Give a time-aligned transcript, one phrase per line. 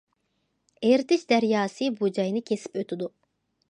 [0.87, 3.17] ئېرتىش دەرياسى بۇ جاينى كېسىپ ئۆتىدۇ.